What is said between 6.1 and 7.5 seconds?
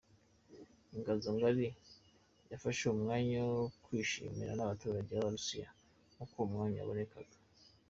uko umwanya wabonekaga.